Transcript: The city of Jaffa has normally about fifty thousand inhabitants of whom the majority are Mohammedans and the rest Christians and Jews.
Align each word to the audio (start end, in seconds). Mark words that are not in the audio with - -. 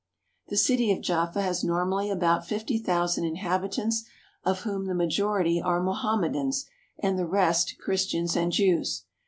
The 0.47 0.57
city 0.57 0.91
of 0.91 1.01
Jaffa 1.03 1.43
has 1.43 1.63
normally 1.63 2.09
about 2.09 2.43
fifty 2.43 2.79
thousand 2.79 3.25
inhabitants 3.25 4.03
of 4.43 4.61
whom 4.61 4.87
the 4.87 4.95
majority 4.95 5.61
are 5.61 5.79
Mohammedans 5.79 6.65
and 6.97 7.19
the 7.19 7.27
rest 7.27 7.75
Christians 7.79 8.35
and 8.35 8.51
Jews. 8.51 9.03